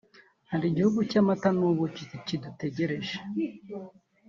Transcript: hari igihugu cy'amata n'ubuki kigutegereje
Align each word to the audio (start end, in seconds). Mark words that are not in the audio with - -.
hari 0.51 0.65
igihugu 0.69 0.99
cy'amata 1.09 1.49
n'ubuki 1.57 2.03
kigutegereje 2.25 3.15